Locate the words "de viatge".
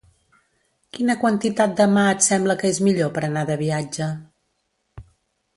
3.51-4.11